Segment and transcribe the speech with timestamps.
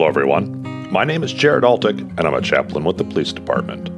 [0.00, 0.90] Hello, everyone.
[0.90, 3.90] My name is Jared Altick, and I'm a chaplain with the police department.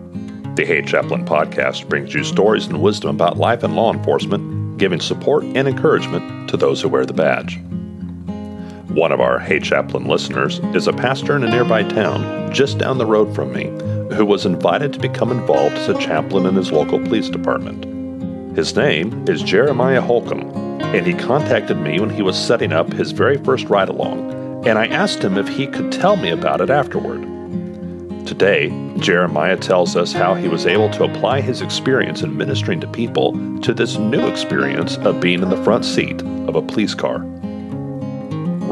[0.57, 4.99] The Hey Chaplain podcast brings you stories and wisdom about life and law enforcement, giving
[4.99, 7.61] support and encouragement to those who wear the badge.
[8.89, 12.99] One of our Hey Chaplain listeners is a pastor in a nearby town just down
[12.99, 13.67] the road from me
[14.17, 18.57] who was invited to become involved as a chaplain in his local police department.
[18.57, 20.51] His name is Jeremiah Holcomb,
[20.83, 24.32] and he contacted me when he was setting up his very first ride along,
[24.65, 27.23] and I asked him if he could tell me about it afterward.
[28.27, 32.87] Today, Jeremiah tells us how he was able to apply his experience in ministering to
[32.87, 37.19] people to this new experience of being in the front seat of a police car.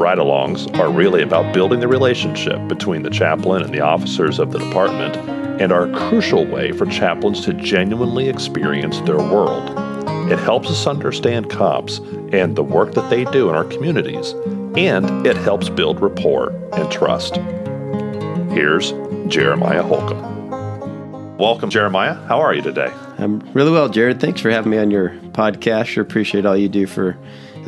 [0.01, 4.53] Ride alongs are really about building the relationship between the chaplain and the officers of
[4.53, 5.17] the department
[5.61, 9.69] and are a crucial way for chaplains to genuinely experience their world.
[10.31, 11.99] It helps us understand cops
[12.33, 14.33] and the work that they do in our communities,
[14.77, 17.37] and it helps build rapport and trust.
[18.53, 18.93] Here's
[19.27, 21.39] Jeremiah Holcomb.
[21.39, 22.15] Welcome, Jeremiah.
[22.27, 22.93] How are you today?
[23.19, 24.21] I'm really well, Jared.
[24.21, 25.87] Thanks for having me on your podcast.
[25.87, 27.17] Sure appreciate all you do for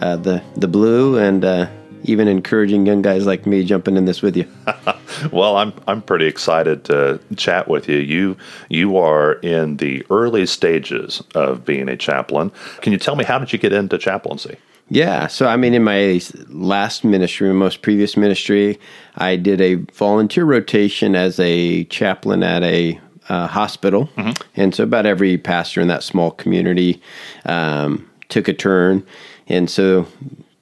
[0.00, 1.70] uh, the the blue and uh,
[2.05, 4.47] even encouraging young guys like me jumping in this with you.
[5.33, 7.98] well, I'm I'm pretty excited to chat with you.
[7.98, 8.36] You
[8.69, 12.53] you are in the early stages of being a chaplain.
[12.80, 14.56] Can you tell me how did you get into chaplaincy?
[14.88, 18.78] Yeah, so I mean, in my last ministry, my most previous ministry,
[19.16, 24.33] I did a volunteer rotation as a chaplain at a uh, hospital, mm-hmm.
[24.55, 27.00] and so about every pastor in that small community
[27.47, 29.06] um, took a turn,
[29.48, 30.06] and so,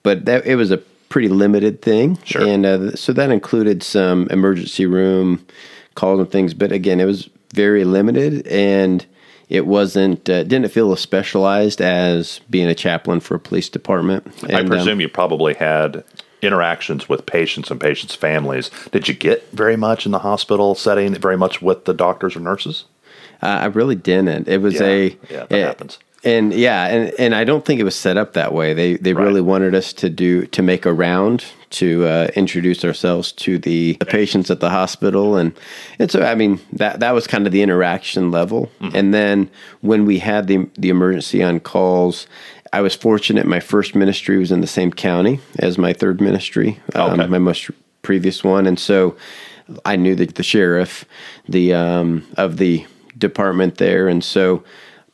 [0.02, 2.16] but that it was a pretty limited thing.
[2.24, 2.46] Sure.
[2.46, 5.44] And uh, so that included some emergency room
[5.96, 9.04] calls and things, but again, it was very limited and
[9.50, 14.24] it wasn't uh, didn't feel as specialized as being a chaplain for a police department.
[14.44, 16.04] And, I um, presume um, you probably had
[16.40, 18.70] interactions with patients and patients' families.
[18.92, 22.40] Did you get very much in the hospital setting, very much with the doctors or
[22.40, 22.84] nurses?
[23.42, 24.48] Uh, I really didn't.
[24.48, 27.80] It was yeah, a yeah, that it, happens and yeah, and, and I don't think
[27.80, 28.74] it was set up that way.
[28.74, 29.24] They they right.
[29.24, 33.92] really wanted us to do to make a round to uh, introduce ourselves to the,
[34.00, 35.52] the, patients at the hospital, and
[35.98, 38.70] and so I mean that that was kind of the interaction level.
[38.80, 38.96] Mm-hmm.
[38.96, 39.50] And then
[39.80, 42.26] when we had the the emergency on calls,
[42.72, 43.46] I was fortunate.
[43.46, 47.70] My first ministry was in the same county as my third ministry, um, my most
[48.02, 49.16] previous one, and so
[49.84, 51.04] I knew the, the sheriff,
[51.48, 54.64] the um, of the department there, and so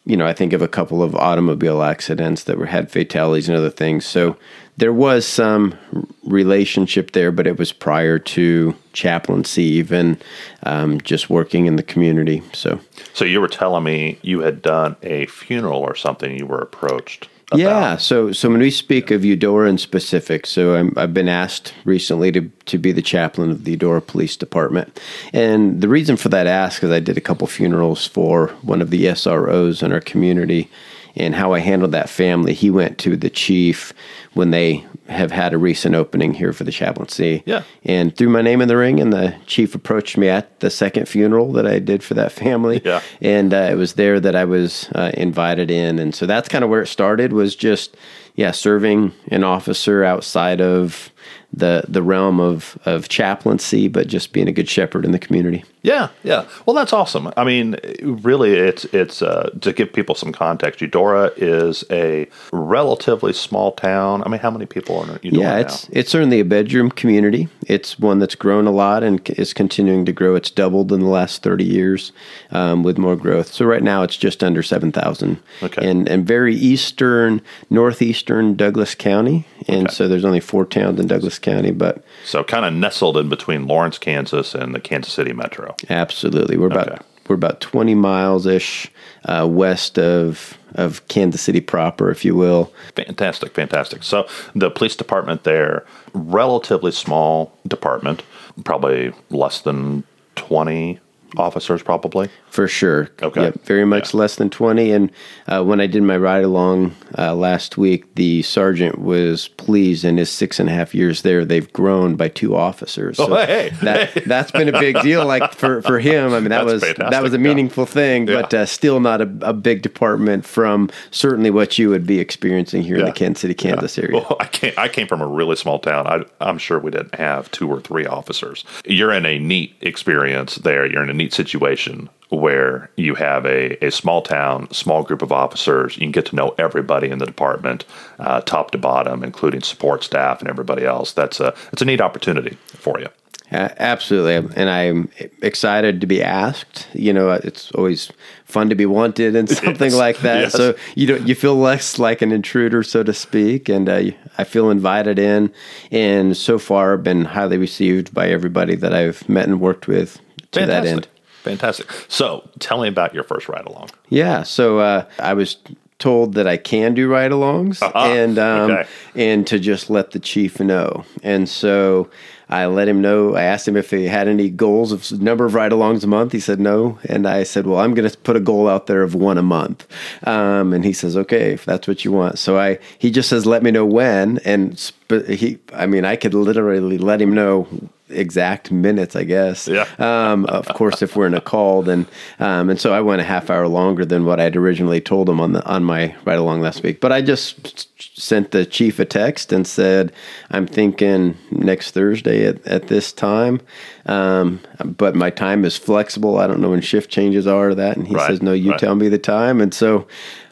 [0.07, 3.59] you know, I think of a couple of automobile accidents that were had fatalities and
[3.59, 4.07] other things.
[4.07, 4.37] So
[4.77, 5.77] there was some
[6.23, 10.19] relationship there, but it was prior to chaplaincy, even
[10.63, 12.43] um, just working in the community.
[12.53, 12.79] So,
[13.15, 16.39] so you were telling me you had done a funeral or something.
[16.39, 17.29] You were approached.
[17.49, 17.61] About.
[17.61, 17.97] Yeah.
[17.97, 22.33] So, so when we speak of Eudora in specific, so i have been asked recently
[22.33, 25.01] to, to be the chaplain of the Eudora Police Department.
[25.33, 28.91] And the reason for that ask is I did a couple funerals for one of
[28.91, 30.69] the SROs in our community
[31.15, 32.53] and how I handled that family.
[32.53, 33.93] He went to the chief
[34.35, 37.43] when they have had a recent opening here for the chaplaincy.
[37.47, 37.63] Yeah.
[37.85, 41.09] And threw my name in the ring, and the chief approached me at the second
[41.09, 42.83] funeral that I did for that family.
[42.85, 43.03] Yeah.
[43.21, 46.65] And uh, it was there that I was uh, invited in, and so that's kind
[46.65, 47.33] of where it started.
[47.33, 47.97] Was just
[48.35, 51.11] yeah, serving an officer outside of
[51.53, 55.65] the the realm of of chaplaincy, but just being a good shepherd in the community.
[55.83, 56.47] Yeah, yeah.
[56.67, 57.33] Well, that's awesome.
[57.37, 60.81] I mean, really, it's it's uh, to give people some context.
[60.81, 64.25] Eudora is a relatively small town.
[64.25, 65.43] I mean, how many people are in Eudora?
[65.45, 67.49] Yeah, it's it's certainly a bedroom community.
[67.69, 70.35] It's one that's grown a lot and is continuing to grow.
[70.35, 72.11] It's doubled in the last thirty years,
[72.51, 73.53] um, with more growth.
[73.53, 75.41] So right now, it's just under seven thousand.
[75.63, 75.89] Okay.
[75.89, 77.41] And and very eastern,
[77.71, 79.95] northeastern Douglas County, and okay.
[79.95, 83.67] so there's only four towns in Douglas County, but so kind of nestled in between
[83.67, 85.75] Lawrence, Kansas, and the Kansas City metro.
[85.89, 87.03] Absolutely, we're about okay.
[87.29, 88.91] we're about twenty miles ish
[89.25, 92.73] uh, west of of Kansas City proper, if you will.
[92.95, 94.03] Fantastic, fantastic.
[94.03, 98.23] So the police department there, relatively small department,
[98.65, 101.01] probably less than twenty
[101.39, 102.29] officers, probably.
[102.51, 103.09] For sure.
[103.23, 103.43] Okay.
[103.43, 104.21] Yep, very much yeah.
[104.21, 104.93] less than 20.
[104.93, 105.13] And
[105.47, 110.17] uh, when I did my ride along uh, last week, the sergeant was pleased in
[110.17, 111.45] his six and a half years there.
[111.45, 113.19] They've grown by two officers.
[113.19, 114.21] So oh, hey, that, hey.
[114.27, 115.27] that's been a big deal.
[115.27, 117.11] Like for, for him, I mean, that that's was, fantastic.
[117.11, 117.91] that was a meaningful yeah.
[117.91, 122.21] thing, but uh, still not a, a, big department from certainly what you would be
[122.21, 124.13] experiencing here in the Kansas City, Kansas area.
[124.17, 126.07] Well, I, came, I came from a really small town.
[126.07, 128.65] I, I'm sure we didn't have two or three officers.
[128.85, 130.87] You're in a neat experience there.
[130.87, 135.31] You're in a neat situation where you have a, a small town, small group of
[135.33, 135.97] officers.
[135.97, 137.85] You can get to know everybody in the department,
[138.19, 141.13] uh, top to bottom, including support staff and everybody else.
[141.13, 143.09] That's a it's a neat opportunity for you.
[143.53, 145.09] Uh, absolutely, and I'm
[145.41, 146.89] excited to be asked.
[146.95, 148.11] You know, it's always
[148.45, 149.95] fun to be wanted and something Yes.
[149.95, 150.41] like that.
[150.41, 150.53] Yes.
[150.53, 154.03] So you don't you feel less like an intruder, so to speak, and uh,
[154.37, 155.53] I feel invited in.
[155.93, 160.19] And so far, been highly received by everybody that I've met and worked with
[160.51, 161.07] to that end.
[161.47, 161.87] Fantastic.
[162.09, 163.91] So tell me about your first ride along.
[164.09, 165.57] Yeah, so uh, I was
[165.99, 167.99] told that I can do ride-alongs Uh-huh.
[168.13, 168.87] and um, Okay.
[169.15, 171.05] and to just let the chief know.
[171.23, 172.11] And so
[172.51, 173.35] I let him know.
[173.35, 176.33] I asked him if he had any goals of number of ride-alongs a month.
[176.33, 179.03] He said no, and I said, "Well, I'm going to put a goal out there
[179.03, 179.87] of one a month."
[180.25, 183.47] Um, and he says, "Okay, if that's what you want." So I he just says,
[183.47, 187.67] "Let me know when." And sp- he, I mean, I could literally let him know
[188.09, 189.67] exact minutes, I guess.
[189.69, 189.87] Yeah.
[189.99, 192.07] Um, of course, if we're in a call, then
[192.39, 195.41] um, and so I went a half hour longer than what I'd originally told him
[195.41, 197.01] on the on my ride along last week.
[197.01, 197.89] But I just
[198.19, 200.13] sent the chief a text and said,
[200.51, 203.61] "I'm thinking next Thursday at, at this time,
[204.07, 206.39] um, but my time is flexible.
[206.39, 207.71] I don't know when shift changes are.
[207.71, 208.81] or That." And he Right, says, "No, you right.
[208.81, 210.07] tell me the time." And so.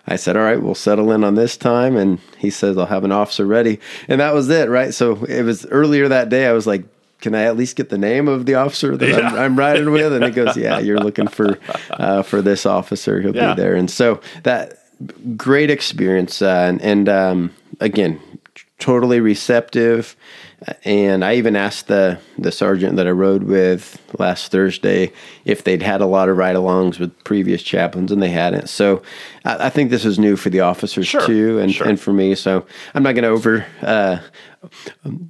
[0.06, 3.04] I said, "All right, we'll settle in on this time." And he says, "I'll have
[3.04, 4.92] an officer ready." And that was it, right?
[4.92, 6.46] So it was earlier that day.
[6.46, 6.84] I was like,
[7.20, 10.12] "Can I at least get the name of the officer that I'm, I'm riding with?"
[10.12, 11.58] And he goes, "Yeah, you're looking for
[11.90, 13.20] uh, for this officer.
[13.20, 13.54] He'll Yeah.
[13.54, 14.78] be there." And so that
[15.36, 17.50] great experience, uh, and, and um,
[17.80, 18.20] again,
[18.78, 20.16] totally receptive.
[20.84, 25.12] And I even asked the the sergeant that I rode with last Thursday
[25.44, 28.70] if they'd had a lot of ride-alongs with previous chaplains, and they hadn't.
[28.70, 29.02] So
[29.44, 31.86] I, I think this is new for the officers Sure, too, and sure.
[31.86, 32.34] and for me.
[32.34, 32.64] So
[32.94, 33.66] I'm not going to over.
[33.82, 34.18] Uh,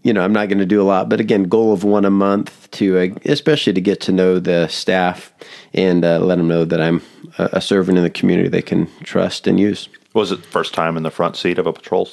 [0.02, 2.10] you know, I'm not going to do a lot, but again, goal of one a
[2.10, 5.32] month to, uh, especially to get to know the staff
[5.72, 7.02] and uh, let them know that I'm
[7.38, 9.88] a, servant in the community they can trust and use.
[10.12, 12.08] Was it the first time in the front seat of a patrol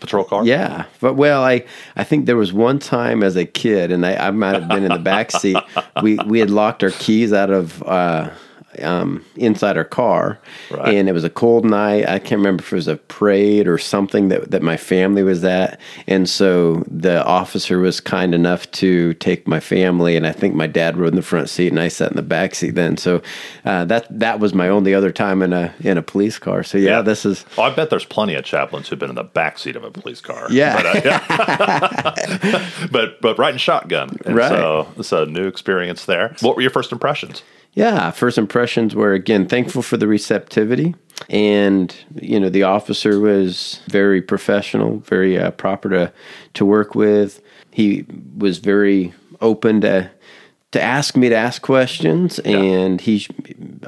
[0.00, 0.42] patrol car?
[0.44, 1.64] Yeah, but well, I
[1.96, 4.84] I think there was one time as a kid, and I, I might have been
[4.84, 5.58] in the back seat.
[6.02, 7.82] We we had locked our keys out of.
[7.82, 8.30] Uh,
[8.80, 10.38] um, inside our car,
[10.70, 10.94] Right.
[10.94, 12.08] and it was a cold night.
[12.08, 15.44] I can't remember if it was a parade or something that that my family was
[15.44, 20.54] at, and so the officer was kind enough to take my family, and I think
[20.54, 22.70] my dad rode in the front seat, and I sat in the back seat.
[22.74, 23.20] Then, so
[23.64, 26.62] uh, that that was my only other time in a in a police car.
[26.62, 29.24] So yeah, this is Oh, I bet there's plenty of chaplains who've been in the
[29.24, 30.46] back seat of a police car.
[30.50, 30.76] Yeah.
[30.76, 32.62] But, uh, yeah.
[32.90, 34.16] but, but riding shotgun.
[34.24, 34.48] And Right.
[34.48, 36.34] So, so new experience there.
[36.40, 37.42] What were your first impressions?
[37.74, 40.94] Yeah, first impressions were again thankful for the receptivity,
[41.30, 46.12] and you know the officer was very professional, very uh, proper to
[46.54, 47.40] to work with.
[47.70, 48.04] He
[48.36, 50.10] was very open to
[50.72, 53.26] to ask me to ask questions, and he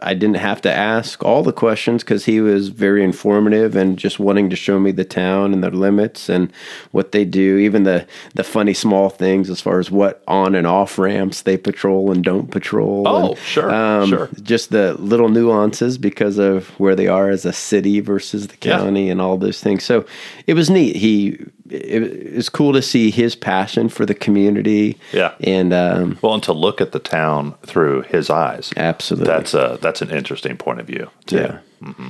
[0.06, 4.18] I didn't have to ask all the questions because he was very informative and just
[4.18, 6.52] wanting to show me the town and the limits and
[6.92, 10.66] what they do, even the the funny small things as far as what on and
[10.66, 13.08] off ramps they patrol and don't patrol.
[13.08, 14.28] Oh, and, sure, um, sure.
[14.42, 18.78] Just the little nuances because of where they are as a city versus the Yeah.
[18.78, 19.84] county and all those things.
[19.84, 20.04] So
[20.46, 20.96] it was neat.
[20.96, 21.38] He
[21.70, 24.98] it, it was cool to see his passion for the community.
[25.12, 25.34] Yeah.
[25.40, 28.72] and um, Well, and to look at the town through his eyes.
[28.76, 29.26] Absolutely.
[29.26, 31.10] That's a, that's an interesting point of view.
[31.26, 31.36] Too.
[31.36, 31.58] Yeah.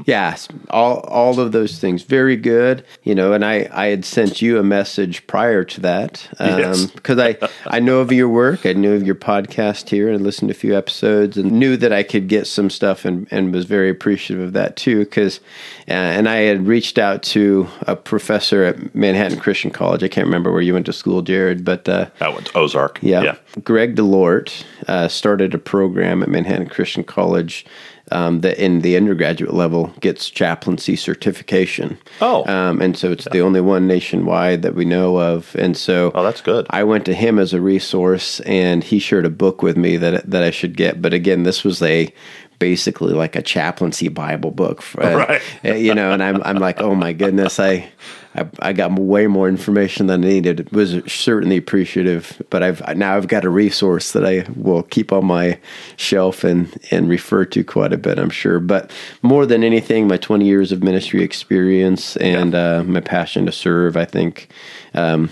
[0.07, 2.85] Yes, all all of those things very good.
[3.03, 6.87] You know, and I I had sent you a message prior to that Yes.
[6.87, 7.37] because I
[7.67, 10.59] I know of your work, I knew of your podcast here, and listened to a
[10.59, 14.45] few episodes, and knew that I could get some stuff, and and was very appreciative
[14.47, 15.01] of that too.
[15.01, 15.41] Because,
[15.89, 20.03] uh, and I had reached out to a professor at Manhattan Christian College.
[20.03, 21.89] I can't remember where you went to school, Jared, but.
[21.89, 22.99] Uh, That one's Ozark.
[23.03, 23.23] yeah.
[23.23, 23.37] Yeah.
[23.63, 27.65] Greg Delort uh, started a program at Manhattan Christian College
[28.13, 31.99] um, that in the undergraduate level gets chaplaincy certification.
[32.21, 32.47] Oh.
[32.47, 35.55] Um, and so it's the only one nationwide that we know of.
[35.59, 36.67] And so Oh, that's good.
[36.71, 40.31] I went to him as a resource, and he shared a book with me that
[40.31, 41.01] that I should get.
[41.01, 42.13] But again, this was a
[42.59, 45.43] basically like a chaplaincy Bible book, uh, Right.
[45.65, 46.13] uh, you know.
[46.13, 47.89] And I'm I'm like, oh my goodness, I.
[48.35, 50.61] I, I got way more information than I needed.
[50.61, 55.13] It was certainly appreciative, but I've now I've got a resource that I will keep
[55.13, 55.59] on my
[55.97, 58.19] shelf and and refer to quite a bit.
[58.19, 58.91] I'm sure, but
[59.23, 63.97] more than anything, my 20 years of ministry experience and uh, my passion to serve,
[63.97, 64.49] I think,
[64.95, 65.31] um,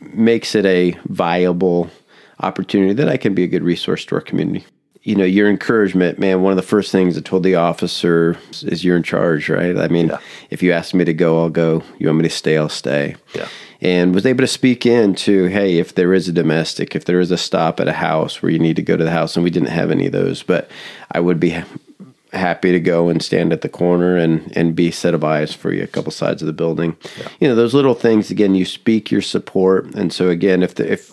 [0.00, 1.90] makes it a viable
[2.40, 4.66] opportunity that I can be a good resource to our community.
[5.06, 8.84] You know, your encouragement, man, one of the first things I told the officer is
[8.84, 9.78] you're in charge, right?
[9.78, 10.18] I mean, Yeah.
[10.50, 11.84] if you ask me to go, I'll go.
[11.98, 13.14] You want me to stay, I'll stay.
[13.32, 13.46] Yeah.
[13.80, 17.20] And was able to speak in to hey, if there is a domestic, if there
[17.20, 19.44] is a stop at a house where you need to go to the house, and
[19.44, 20.68] we didn't have any of those, but
[21.12, 21.56] I would be
[22.32, 25.72] happy to go and stand at the corner and and be set of eyes for
[25.72, 26.94] you a couple sides of the building
[27.40, 30.92] you know those little things again you speak your support and so again if the
[30.92, 31.12] if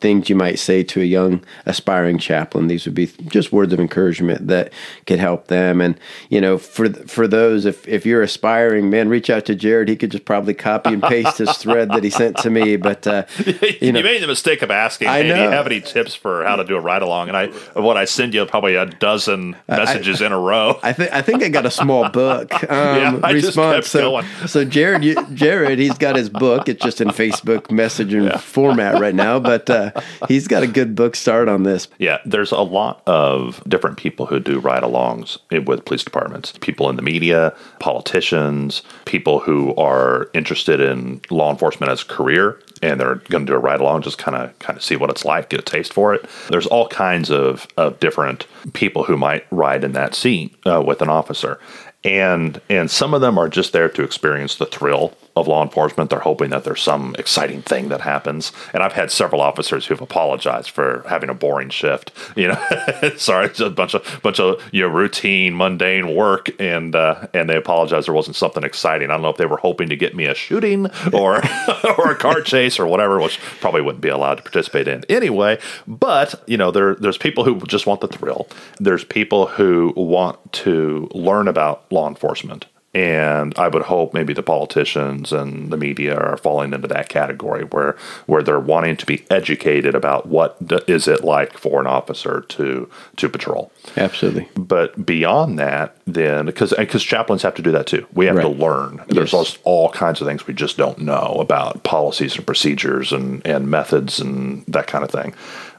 [0.00, 2.68] things you might say to a young aspiring chaplain.
[2.68, 4.72] These would be just words of encouragement that
[5.06, 5.80] could help them.
[5.80, 9.88] And you know, for for those, if if you're aspiring, man, reach out to Jared.
[9.88, 12.76] He could just probably copy and paste his thread that he sent to me.
[12.76, 13.24] But uh,
[13.80, 15.36] you, know, you made the mistake of asking, I hey, know.
[15.36, 17.28] do you have any tips for how to do a ride along?
[17.28, 17.46] And I,
[17.78, 20.78] what I send you probably a dozen messages I, in a row.
[20.82, 23.88] I think I think I got a small book um, yeah, response.
[23.88, 24.26] so, going.
[24.46, 26.68] so Jared, you, Jared, he's got his book.
[26.68, 28.38] It's just in Facebook messaging yeah.
[28.38, 29.68] format right now, but.
[29.68, 29.87] Uh,
[30.28, 31.88] he's got a good book start on this.
[31.98, 36.52] Yeah, there's a lot of different people who do ride alongs with police departments.
[36.60, 42.60] People in the media, politicians, people who are interested in law enforcement as a career
[42.82, 45.10] and they're going to do a ride along, just kind of kind of see what
[45.10, 46.28] it's like, get a taste for it.
[46.48, 51.02] There's all kinds of, of different people who might ride in that seat uh, with
[51.02, 51.58] an officer,
[52.04, 56.10] and and some of them are just there to experience the thrill of law enforcement.
[56.10, 58.52] They're hoping that there's some exciting thing that happens.
[58.72, 62.12] And I've had several officers who've apologized for having a boring shift.
[62.36, 62.66] You know,
[63.16, 67.48] sorry, it's a bunch of bunch of you know routine, mundane work, and uh, and
[67.48, 69.10] they apologize there wasn't something exciting.
[69.10, 71.36] I don't know if they were hoping to get me a shooting or
[71.98, 75.58] or a car chase or whatever, which probably wouldn't be allowed to participate in anyway.
[75.86, 78.48] But you know, there there's people who just want the thrill.
[78.78, 84.42] There's people who want to learn about law enforcement and I would hope maybe the
[84.42, 89.26] politicians and the media are falling into that category where where they're wanting to be
[89.30, 90.56] educated about what
[90.88, 93.70] is it like for an officer to to patrol.
[93.96, 94.48] Absolutely.
[94.56, 98.06] But beyond that, then because because chaplains have to do that too.
[98.14, 98.42] We have right.
[98.42, 99.04] to learn.
[99.08, 99.58] There's yes.
[99.64, 104.18] all kinds of things we just don't know about policies and procedures and and methods
[104.18, 105.34] and that kind of thing.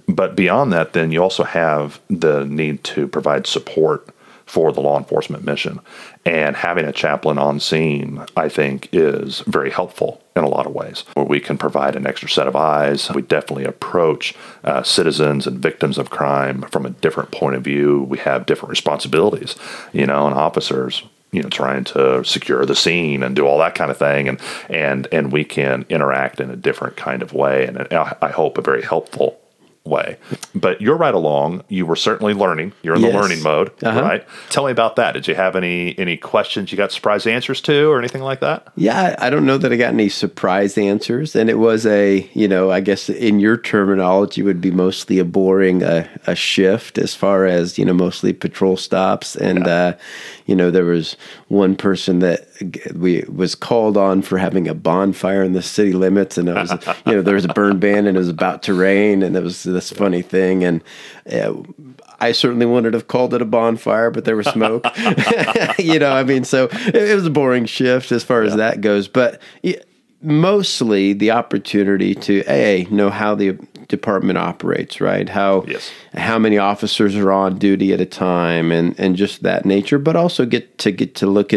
[0.08, 4.10] But beyond that, then you also have the need to provide support
[4.50, 5.80] for the law enforcement mission.
[6.26, 10.74] And having a chaplain on scene, I think, is very helpful in a lot of
[10.74, 13.12] ways, where we can provide an extra set of eyes.
[13.12, 18.04] We definitely approach uh, citizens and victims of crime from a different point of view.
[18.10, 19.56] We have different responsibilities,
[19.94, 23.76] you know, and officers you know trying to secure the scene and do all that
[23.76, 27.68] kind of thing and and and we can interact in a different kind of way
[27.68, 29.39] and I hope a very helpful
[29.86, 30.18] way.
[30.54, 31.64] But you're right along.
[31.68, 32.74] You were certainly learning.
[32.84, 33.12] You're in yes.
[33.12, 34.02] the learning mode, uh-huh.
[34.02, 34.28] right?
[34.50, 35.14] Tell me about that.
[35.14, 38.68] Did you have any any questions you got surprise answers to, or anything like that?
[38.76, 42.48] Yeah, I don't know that I got any surprise answers, and it was a you
[42.48, 47.16] know I guess in your terminology would be mostly a boring uh, a shift as
[47.16, 49.74] far as you know mostly patrol stops, and yeah.
[49.74, 49.98] uh,
[50.46, 51.16] you know there was
[51.48, 52.48] one person that
[52.94, 56.72] we was called on for having a bonfire in the city limits, and it was
[57.06, 59.44] you know there was a burn ban and it was about to rain, and it
[59.44, 60.84] was this funny thing, and
[61.32, 61.54] uh,
[62.20, 64.86] I certainly wouldn't have called it a bonfire, but there was smoke.
[65.80, 68.50] you know, I mean, so it, it, was a boring shift as far yeah.
[68.50, 69.42] as that goes, but.
[70.22, 73.58] mostly the opportunity to a know how the
[73.90, 75.28] department operates, right?
[75.28, 75.92] How yes.
[76.14, 80.00] how many officers are on duty at a time, and and just that nature.
[80.00, 81.52] But also get to get to look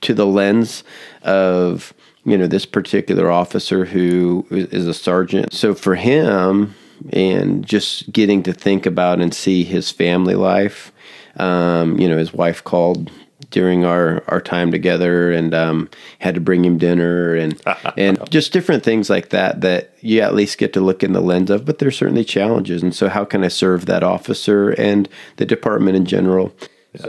[0.00, 0.84] into the lens
[1.22, 1.92] of
[2.24, 5.52] you know this particular officer who is a sergeant.
[5.52, 6.74] So for him,
[7.12, 10.92] and just getting to think about and see his family life.
[11.36, 13.12] Um, you know, his wife called
[13.50, 15.88] during our, our time together and um,
[16.18, 17.60] had to bring him dinner and
[17.96, 21.20] and just different things like that that you at least get to look in the
[21.20, 21.64] lens of.
[21.64, 25.96] But there's certainly challenges, and so how can I serve that officer and the department
[25.96, 26.52] in general?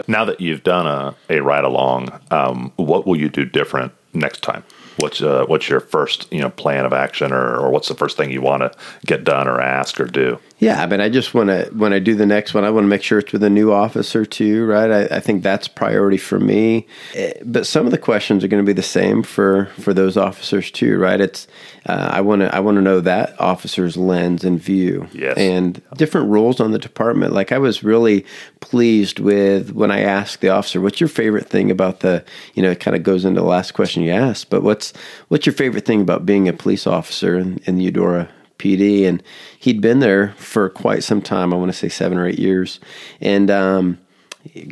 [0.07, 4.41] Now that you've done a, a ride along, um, what will you do different next
[4.41, 4.63] time?
[4.99, 8.17] what's uh, what's your first you know plan of action or, or what's the first
[8.17, 8.71] thing you want to
[9.05, 11.99] get done or ask or do yeah i mean i just want to when i
[11.99, 14.59] do the next one i want to make sure it's with a new officer too
[14.65, 14.91] right?
[14.91, 16.85] I, I think that's priority for me.
[17.15, 20.17] Eh, but some of the questions are going to be the same for for those
[20.17, 21.19] officers too right?
[21.19, 21.47] It's
[21.85, 25.07] uh, i want to i want to know that officer's lens and view.
[25.13, 25.37] Yes.
[25.37, 27.33] and different roles on the department.
[27.33, 28.25] Like i was really
[28.59, 32.23] pleased with when i asked the officer what's your favorite thing about the
[32.53, 34.93] you know it kind of goes into the last question you asked but what's
[35.29, 39.07] what's your favorite thing about being a police officer in, in the Eudora PD?
[39.07, 39.23] And
[39.57, 41.53] he'd been there for quite some time.
[41.53, 42.79] I want to say seven or eight years,
[43.19, 43.97] and um,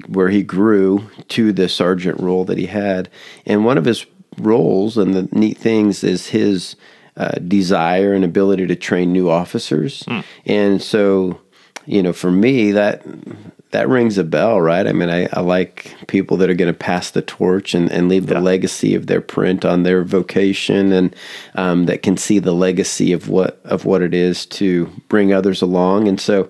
[0.07, 3.09] where he grew to the sergeant role that he had.
[3.45, 4.05] And one of his
[4.37, 6.75] roles and the neat things is his
[7.15, 10.03] uh, desire and ability to train new officers.
[10.03, 10.19] Hmm.
[10.45, 11.41] And so,
[11.85, 13.03] you know, for me, that
[13.71, 14.87] that rings a bell, right?
[14.87, 18.07] I mean, I, I like people that are going to pass the torch and, and
[18.07, 18.39] leave the yeah.
[18.39, 21.15] legacy of their print on their vocation, and
[21.55, 25.61] um, that can see the legacy of what of what it is to bring others
[25.61, 26.07] along.
[26.07, 26.49] And so,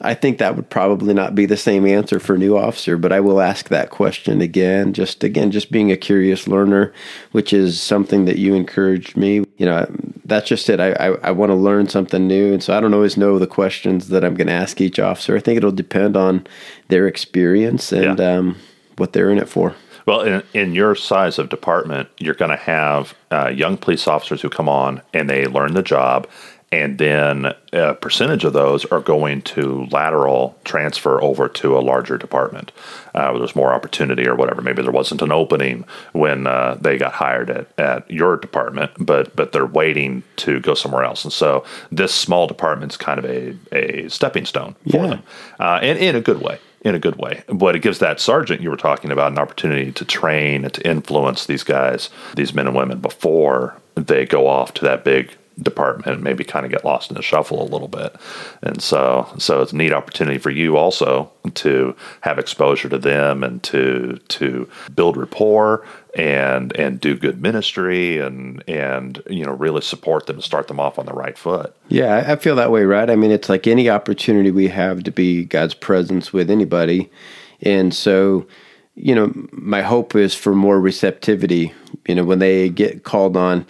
[0.00, 3.12] I think that would probably not be the same answer for a new officer, but
[3.12, 4.92] I will ask that question again.
[4.92, 6.92] Just again, just being a curious learner,
[7.32, 9.86] which is something that you encouraged me you know,
[10.24, 10.80] that's just it.
[10.80, 12.52] I, I, I want to learn something new.
[12.52, 15.36] And so I don't always know the questions that I'm going to ask each officer.
[15.36, 16.46] I think it'll depend on
[16.88, 18.36] their experience and yeah.
[18.36, 18.56] um,
[18.96, 19.74] what they're in it for.
[20.06, 24.42] Well, in, in your size of department, you're going to have uh, young police officers
[24.42, 26.28] who come on and they learn the job
[26.74, 32.18] and then a percentage of those are going to lateral transfer over to a larger
[32.18, 32.72] department
[33.14, 34.60] uh, where there's more opportunity or whatever.
[34.60, 39.34] Maybe there wasn't an opening when uh, they got hired at, at your department, but
[39.36, 41.24] but they're waiting to go somewhere else.
[41.24, 45.06] And so this small department's kind of a, a stepping stone for yeah.
[45.06, 45.22] them,
[45.60, 47.42] uh, and in a good way in a good way.
[47.48, 50.86] But it gives that sergeant you were talking about an opportunity to train and to
[50.86, 56.22] influence these guys, these men and women, before they go off to that big department
[56.22, 58.16] maybe kind of get lost in the shuffle a little bit.
[58.62, 63.44] And so so it's a neat opportunity for you also to have exposure to them
[63.44, 69.80] and to to build rapport and and do good ministry and and you know really
[69.80, 71.74] support them and start them off on the right foot.
[71.88, 73.10] Yeah, I feel that way, right?
[73.10, 77.10] I mean, it's like any opportunity we have to be God's presence with anybody.
[77.62, 78.46] And so
[78.96, 81.72] you know, my hope is for more receptivity.
[82.06, 83.66] You know, when they get called on,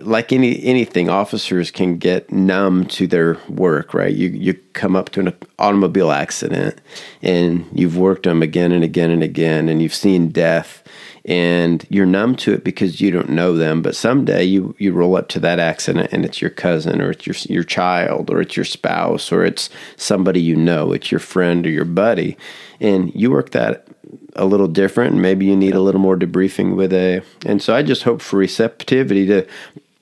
[0.00, 3.94] like any anything, officers can get numb to their work.
[3.94, 4.14] Right?
[4.14, 6.80] You you come up to an automobile accident,
[7.22, 10.82] and you've worked them again and again and again, and you've seen death,
[11.24, 13.80] and you're numb to it because you don't know them.
[13.80, 17.26] But someday you you roll up to that accident, and it's your cousin, or it's
[17.26, 21.66] your your child, or it's your spouse, or it's somebody you know, it's your friend
[21.66, 22.36] or your buddy,
[22.78, 23.85] and you work that
[24.34, 25.16] a little different.
[25.16, 28.36] Maybe you need a little more debriefing with a and so I just hope for
[28.36, 29.46] receptivity to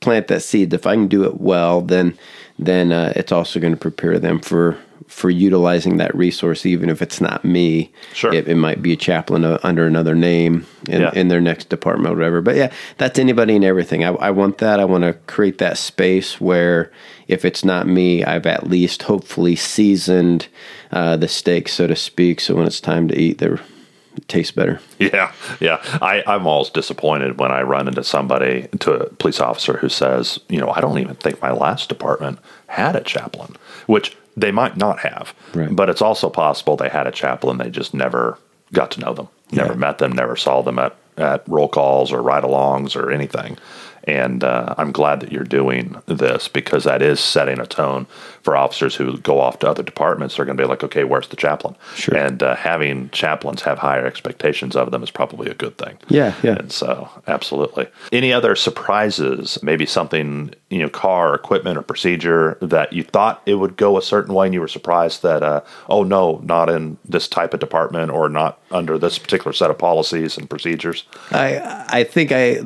[0.00, 0.72] plant that seed.
[0.74, 2.18] If I can do it well then
[2.58, 7.00] then uh, it's also going to prepare them for for utilizing that resource even if
[7.00, 7.92] it's not me.
[8.12, 8.32] Sure.
[8.32, 11.12] It, it might be a chaplain uh, under another name in, yeah.
[11.14, 12.40] in their next department or whatever.
[12.40, 14.04] But yeah that's anybody and everything.
[14.04, 14.80] I, I want that.
[14.80, 16.90] I want to create that space where
[17.28, 20.48] if it's not me I've at least hopefully seasoned
[20.90, 22.40] uh, the steak so to speak.
[22.40, 23.60] So when it's time to eat they're
[24.16, 24.80] it tastes better.
[24.98, 25.80] Yeah, yeah.
[26.00, 30.38] I, I'm always disappointed when I run into somebody, to a police officer who says,
[30.48, 34.76] you know, I don't even think my last department had a chaplain, which they might
[34.76, 35.34] not have.
[35.52, 35.74] Right.
[35.74, 38.38] But it's also possible they had a chaplain, they just never
[38.72, 39.78] got to know them, never yeah.
[39.78, 43.56] met them, never saw them at, at roll calls or ride alongs or anything.
[44.04, 48.06] And uh, I'm glad that you're doing this because that is setting a tone
[48.42, 50.36] for officers who go off to other departments.
[50.36, 51.74] They're going to be like, okay, where's the chaplain?
[51.94, 52.16] Sure.
[52.16, 55.96] And uh, having chaplains have higher expectations of them is probably a good thing.
[56.08, 56.56] Yeah, yeah.
[56.56, 57.88] And so, absolutely.
[58.12, 59.58] Any other surprises?
[59.62, 64.02] Maybe something, you know, car, equipment, or procedure that you thought it would go a
[64.02, 67.60] certain way and you were surprised that, uh, oh, no, not in this type of
[67.60, 71.04] department or not under this particular set of policies and procedures?
[71.30, 72.60] I, I think I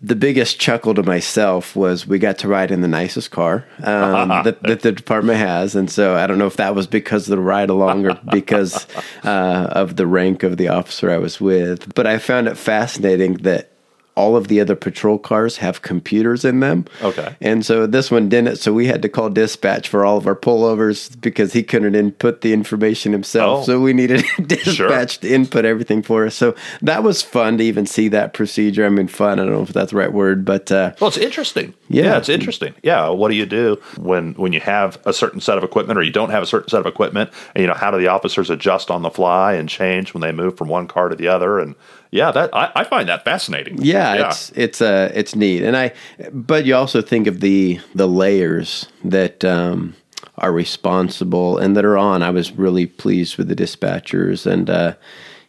[0.00, 4.28] the biggest chuckle to myself was we got to ride in the nicest car um,
[4.44, 7.36] that, that, the department has, and so I don't know if that was because of
[7.36, 8.86] the ride along or because
[9.24, 11.94] uh, of the rank of the officer I was with.
[11.94, 13.70] But I found it fascinating that
[14.18, 16.84] all of the other patrol cars have computers in them.
[17.00, 17.36] Okay.
[17.40, 18.56] And so this one didn't.
[18.56, 22.40] So we had to call dispatch for all of our pullovers because he couldn't input
[22.40, 23.60] the information himself.
[23.60, 25.20] Oh, so we needed dispatch sure.
[25.20, 26.34] to input everything for us.
[26.34, 28.84] So that was fun to even see that procedure.
[28.84, 29.38] I mean, fun.
[29.38, 31.74] I don't know if that's the right word, but uh, well, it's interesting.
[31.88, 32.04] Yeah.
[32.04, 32.74] yeah, it's interesting.
[32.82, 36.02] Yeah, what do you do when when you have a certain set of equipment or
[36.02, 37.30] you don't have a certain set of equipment?
[37.54, 40.32] And, you know, how do the officers adjust on the fly and change when they
[40.32, 41.60] move from one car to the other?
[41.60, 41.76] And
[42.10, 43.78] yeah, that I, I find that fascinating.
[43.82, 45.92] Yeah, yeah, it's it's uh it's neat, and I
[46.32, 49.94] but you also think of the the layers that um,
[50.36, 52.22] are responsible and that are on.
[52.22, 54.70] I was really pleased with the dispatchers and.
[54.70, 54.94] Uh,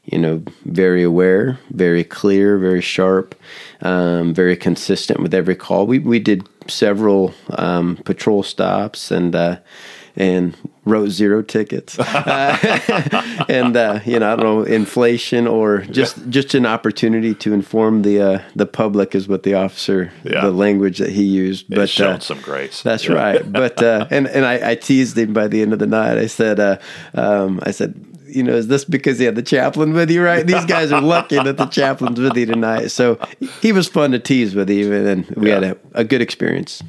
[0.06, 3.36] you know, very aware, very clear, very sharp,
[3.82, 5.86] um, very consistent with every call.
[5.86, 9.58] We we did several um, patrol stops and uh,
[10.20, 11.98] and wrote zero tickets.
[12.20, 16.24] Uh, and uh, you know, I don't know, inflation or just yeah.
[16.30, 20.42] just an opportunity to inform the uh, the public is what the officer, yeah.
[20.42, 21.74] the language that he used.
[21.74, 22.82] But shown uh, some grace.
[22.82, 23.14] That's yeah.
[23.14, 23.52] right.
[23.60, 26.18] But uh, and and I, I, teased him by the end of the night.
[26.18, 26.78] I said, uh,
[27.14, 28.06] um, I said.
[28.28, 30.46] You know, is this because he had the chaplain with you, right?
[30.46, 32.90] These guys are lucky that the chaplain's with you tonight.
[32.90, 33.18] So
[33.60, 36.84] he was fun to tease with, even, and we had a, a good experience.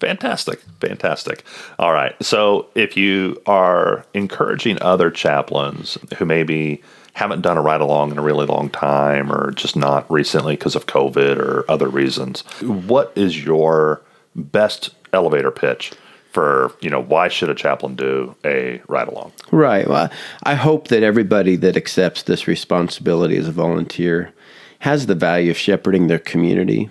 [0.00, 0.60] Fantastic.
[0.80, 1.44] Fantastic.
[1.78, 2.14] All right.
[2.22, 6.82] So if you are encouraging other chaplains who maybe
[7.14, 10.76] haven't done a ride along in a really long time or just not recently because
[10.76, 14.00] of COVID or other reasons, what is your
[14.36, 15.92] best elevator pitch
[16.30, 19.32] for, you know, why should a chaplain do a ride along?
[19.50, 19.88] Right.
[19.88, 20.10] Well,
[20.44, 24.32] I hope that everybody that accepts this responsibility as a volunteer
[24.80, 26.88] has the value of shepherding their community.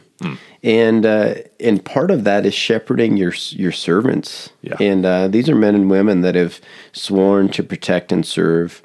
[0.64, 4.50] And uh, and part of that is shepherding your your servants.
[4.62, 4.76] Yeah.
[4.80, 6.60] And uh, these are men and women that have
[6.92, 8.82] sworn to protect and serve.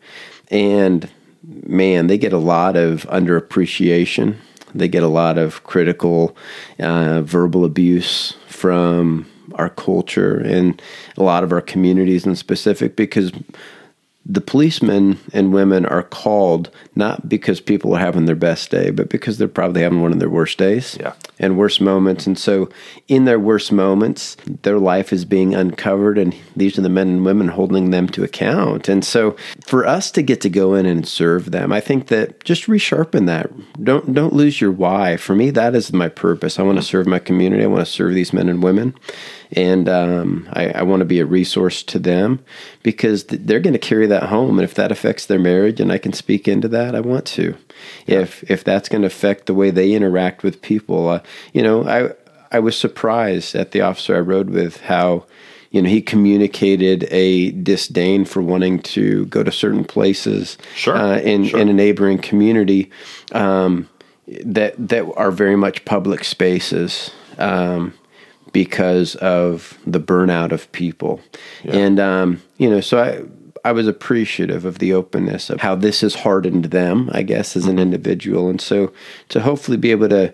[0.50, 1.08] And
[1.42, 4.36] man, they get a lot of underappreciation.
[4.74, 6.36] They get a lot of critical
[6.78, 10.80] uh, verbal abuse from our culture and
[11.16, 13.32] a lot of our communities in specific because
[14.24, 19.08] the policemen and women are called not because people are having their best day, but
[19.08, 21.14] because they're probably having one of their worst days yeah.
[21.40, 22.26] and worst moments.
[22.26, 22.68] And so,
[23.08, 27.24] in their worst moments, their life is being uncovered, and these are the men and
[27.24, 28.88] women holding them to account.
[28.88, 32.44] And so, for us to get to go in and serve them, I think that
[32.44, 33.50] just resharpen that.
[33.82, 35.16] Don't don't lose your why.
[35.16, 36.60] For me, that is my purpose.
[36.60, 37.64] I want to serve my community.
[37.64, 38.94] I want to serve these men and women
[39.52, 42.44] and um, I, I want to be a resource to them
[42.82, 45.92] because th- they're going to carry that home, and if that affects their marriage, and
[45.92, 47.56] I can speak into that, I want to.
[48.06, 48.20] Yeah.
[48.20, 51.20] If if that's going to affect the way they interact with people, uh,
[51.52, 52.12] you know, I
[52.50, 55.26] I was surprised at the officer I rode with how
[55.70, 60.96] you know he communicated a disdain for wanting to go to certain places sure.
[60.96, 61.60] Uh, in sure.
[61.60, 62.90] in a neighboring community
[63.32, 63.88] um,
[64.44, 67.10] that that are very much public spaces.
[67.38, 67.94] Um,
[68.52, 71.20] because of the burnout of people.
[71.64, 71.76] Yeah.
[71.76, 76.00] And, um, you know, so I, I was appreciative of the openness of how this
[76.00, 78.48] has hardened them, I guess, as an individual.
[78.48, 78.92] And so
[79.30, 80.32] to hopefully be able to,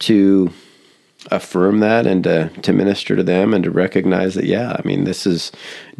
[0.00, 0.52] to,
[1.30, 5.04] affirm that and to, to minister to them and to recognize that yeah i mean
[5.04, 5.50] this is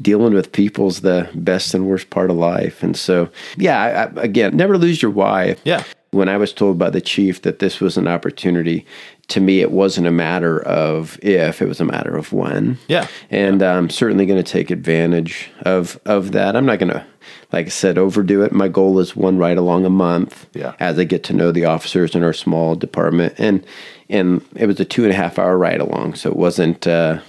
[0.01, 4.25] dealing with people's the best and worst part of life and so yeah I, I,
[4.25, 5.83] again never lose your why yeah
[6.14, 8.87] when i was told by the chief that this was an opportunity
[9.29, 12.79] to me, it wasn't a matter of if; it was a matter of when.
[12.88, 13.77] Yeah, and yeah.
[13.77, 16.57] I'm certainly going to take advantage of of that.
[16.57, 17.05] I'm not going to,
[17.53, 18.53] like I said, overdo it.
[18.53, 20.46] My goal is one ride along a month.
[20.55, 20.74] Yeah.
[20.79, 23.64] as I get to know the officers in our small department, and
[24.11, 26.87] and it was a two and a half hour ride along, so it wasn't.
[26.87, 27.20] Uh,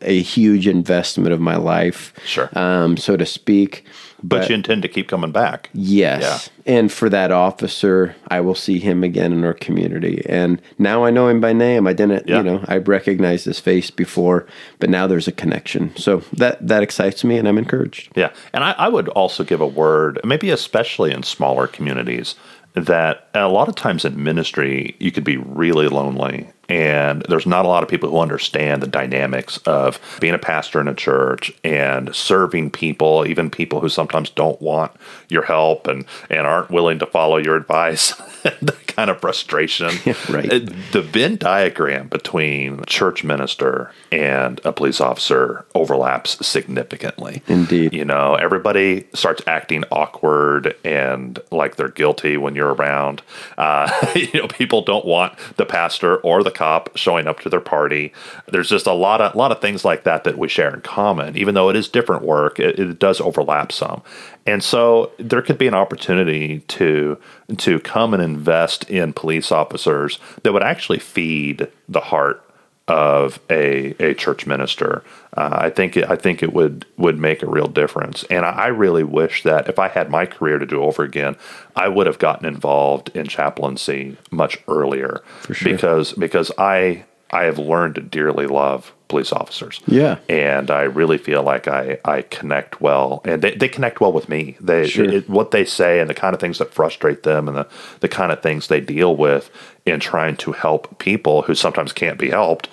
[0.00, 3.84] a huge investment of my life, sure, um, so to speak.
[4.22, 5.68] But, but, you intend to keep coming back.
[5.74, 6.50] Yes.
[6.64, 6.76] Yeah.
[6.76, 10.24] And for that officer, I will see him again in our community.
[10.26, 11.86] And now I know him by name.
[11.86, 12.38] I didn't, yeah.
[12.38, 14.46] you know, I recognized his face before,
[14.78, 15.94] but now there's a connection.
[15.96, 18.12] So that that excites me and I'm encouraged.
[18.16, 18.32] Yeah.
[18.54, 22.34] And I, I would also give a word, maybe especially in smaller communities,
[22.72, 27.64] that a lot of times in ministry, you could be really lonely and there's not
[27.64, 31.52] a lot of people who understand the dynamics of being a pastor in a church
[31.62, 34.92] and serving people, even people who sometimes don't want
[35.28, 38.14] your help and, and aren't willing to follow your advice.
[38.60, 39.86] the kind of frustration.
[40.28, 40.52] right.
[40.52, 40.60] Uh,
[40.92, 47.42] the Venn diagram between church minister and a police officer overlaps significantly.
[47.48, 47.92] Indeed.
[47.92, 53.22] You know, everybody starts acting awkward and like they're guilty when you're around.
[53.56, 57.60] Uh, you know, people don't want the pastor or the cop showing up to their
[57.60, 58.12] party.
[58.46, 61.36] There's just a lot of lot of things like that that we share in common.
[61.36, 64.02] Even though it is different work, it, it does overlap some.
[64.46, 67.18] And so there could be an opportunity to
[67.58, 72.43] to come and invest in police officers that would actually feed the heart
[72.86, 75.02] of a, a church minister.
[75.34, 78.24] Uh, I think it, I think it would would make a real difference.
[78.24, 81.36] And I, I, really wish that if I had my career to do over again,
[81.74, 85.22] I would have gotten involved in chaplaincy much earlier.
[85.50, 85.72] Sure.
[85.72, 89.80] Because because I I have learned to dearly love police officers.
[89.86, 90.18] Yeah.
[90.28, 94.28] And I really feel like I, I connect well and they, they connect well with
[94.28, 94.56] me.
[94.60, 95.04] They, sure.
[95.04, 97.68] it, what they say and the kind of things that frustrate them and the,
[98.00, 99.50] the kind of things they deal with
[99.84, 102.68] in trying to help people who sometimes can't be helped,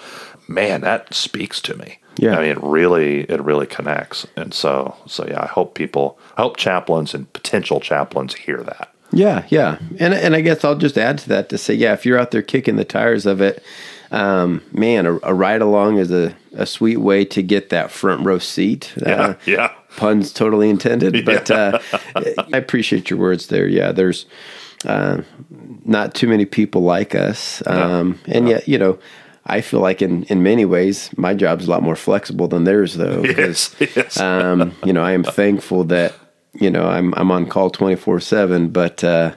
[0.48, 1.98] man, that speaks to me.
[2.18, 2.38] Yeah.
[2.38, 4.28] I mean, it really, it really connects.
[4.36, 8.94] And so, so yeah, I hope people, I hope chaplains and potential chaplains hear that.
[9.14, 9.78] Yeah, yeah.
[10.00, 12.32] And and I guess I'll just add to that to say, yeah, if you're out
[12.32, 13.62] there kicking the tires of it,
[14.12, 18.26] um, man, a, a, ride along is a, a sweet way to get that front
[18.26, 18.94] row seat.
[19.06, 19.74] Yeah, uh, yeah.
[19.98, 21.80] Puns totally intended, but uh,
[22.16, 23.68] I appreciate your words there.
[23.68, 24.26] Yeah, there's
[24.86, 25.22] uh,
[25.86, 28.34] not too many people like us, um, no.
[28.34, 28.52] and no.
[28.52, 29.00] yet you know.
[29.44, 32.94] I feel like in, in many ways my job's a lot more flexible than theirs
[32.94, 33.24] though.
[33.24, 34.20] Because, yes, yes.
[34.20, 36.14] um, you know, I am thankful that,
[36.54, 39.34] you know, I'm, I'm on call 24 seven, but, uh,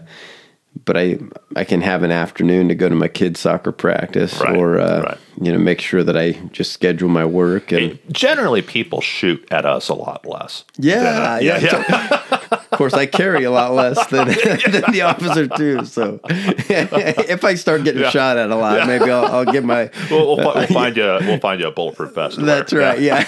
[0.85, 1.19] but I
[1.57, 5.03] I can have an afternoon to go to my kids' soccer practice right, or uh,
[5.03, 5.19] right.
[5.41, 9.65] you know make sure that I just schedule my work and generally people shoot at
[9.65, 10.65] us a lot less.
[10.79, 11.59] Yeah, yeah.
[11.59, 11.85] yeah.
[11.89, 12.39] yeah.
[12.75, 14.27] of course, I carry a lot less than,
[14.73, 15.85] than the officer too.
[15.85, 18.11] So if I start getting yeah.
[18.11, 19.91] shot at a lot, maybe I'll, I'll get my.
[20.11, 21.05] We'll, we'll, we'll, find you.
[21.05, 22.37] We'll find you a bulletproof vest.
[22.39, 23.01] That's right.
[23.01, 23.25] Yeah.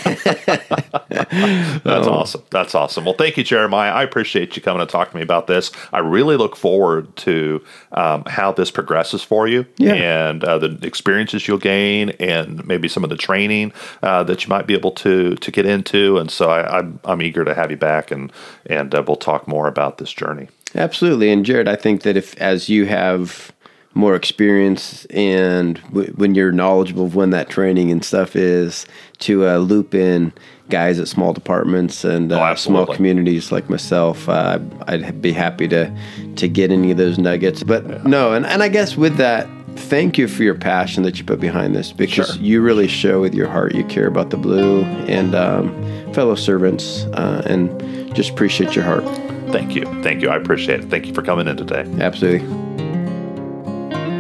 [1.84, 2.42] That's awesome.
[2.50, 3.04] That's awesome.
[3.04, 3.92] Well, thank you, Jeremiah.
[3.92, 5.72] I appreciate you coming to talk to me about this.
[5.92, 9.94] I really look forward to um, how this progresses for you Yeah.
[9.94, 14.48] and uh, the experiences you'll gain, and maybe some of the training uh, that you
[14.48, 16.18] might be able to to get into.
[16.18, 18.32] And so I, I'm I'm eager to have you back, and
[18.66, 20.48] and uh, we'll talk more about this journey.
[20.74, 21.30] Absolutely.
[21.30, 23.52] And Jared, I think that if as you have
[23.94, 28.84] more experience and w- when you're knowledgeable of when that training and stuff is,
[29.20, 30.32] to uh, loop in
[30.68, 35.90] guys at small departments and uh, small communities like myself, uh, I'd be happy to
[36.36, 37.62] to get any of those nuggets.
[37.62, 41.24] But no, and, and I guess with that, thank you for your passion that you
[41.24, 42.36] put behind this because Sure.
[42.42, 45.72] you really show with your heart you care about the blue and um,
[46.12, 49.04] fellow servants, uh, and just appreciate your heart.
[49.52, 49.84] Thank you.
[50.02, 50.28] Thank you.
[50.28, 50.90] I appreciate it.
[50.90, 51.84] Thank you for coming in today.
[52.00, 52.46] Absolutely.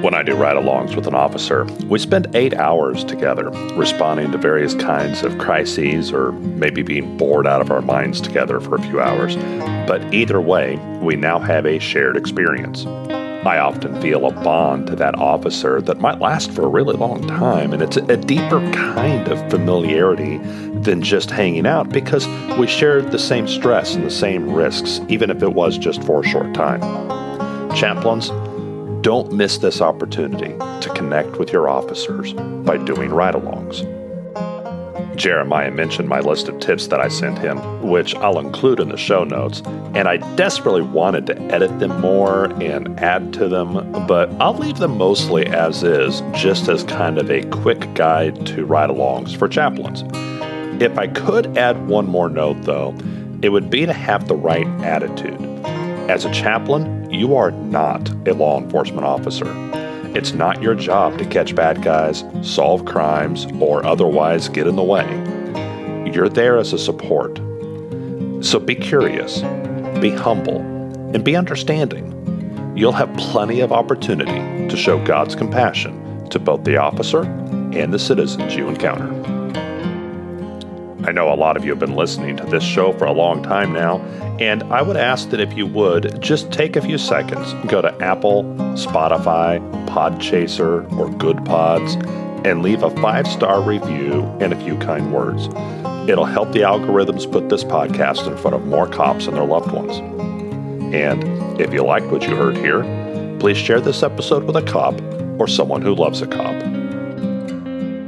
[0.02, 4.38] When I do ride alongs with an officer, we spend eight hours together responding to
[4.38, 8.82] various kinds of crises or maybe being bored out of our minds together for a
[8.82, 9.34] few hours.
[9.88, 12.86] But either way, we now have a shared experience.
[13.46, 17.26] I often feel a bond to that officer that might last for a really long
[17.26, 20.38] time, and it's a deeper kind of familiarity
[20.82, 22.26] than just hanging out because
[22.58, 26.20] we shared the same stress and the same risks, even if it was just for
[26.20, 26.80] a short time.
[27.74, 28.30] Chaplains,
[29.02, 33.84] don't miss this opportunity to connect with your officers by doing ride alongs.
[35.16, 38.96] Jeremiah mentioned my list of tips that I sent him, which I'll include in the
[38.96, 39.62] show notes,
[39.94, 44.78] and I desperately wanted to edit them more and add to them, but I'll leave
[44.78, 49.48] them mostly as is, just as kind of a quick guide to ride alongs for
[49.48, 50.02] chaplains.
[50.78, 52.94] If I could add one more note, though,
[53.42, 55.40] it would be to have the right attitude.
[56.10, 59.46] As a chaplain, you are not a law enforcement officer.
[60.14, 64.82] It's not your job to catch bad guys, solve crimes, or otherwise get in the
[64.82, 65.06] way.
[66.12, 67.38] You're there as a support.
[68.44, 69.40] So be curious,
[70.00, 70.60] be humble,
[71.14, 72.12] and be understanding.
[72.76, 77.98] You'll have plenty of opportunity to show God's compassion to both the officer and the
[77.98, 79.45] citizens you encounter.
[81.04, 83.42] I know a lot of you have been listening to this show for a long
[83.42, 83.98] time now,
[84.40, 87.94] and I would ask that if you would just take a few seconds, go to
[88.02, 91.94] Apple, Spotify, Podchaser, or Goodpods,
[92.46, 95.48] and leave a five star review and a few kind words.
[96.08, 99.72] It'll help the algorithms put this podcast in front of more cops and their loved
[99.72, 99.98] ones.
[100.94, 102.82] And if you liked what you heard here,
[103.38, 105.00] please share this episode with a cop
[105.38, 106.75] or someone who loves a cop.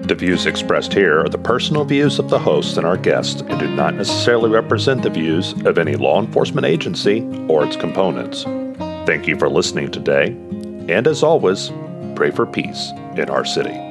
[0.08, 3.60] The views expressed here are the personal views of the host and our guests and
[3.60, 8.44] do not necessarily represent the views of any law enforcement agency or its components.
[9.06, 10.28] Thank you for listening today,
[10.88, 11.70] and as always,
[12.16, 13.87] pray for peace in our city.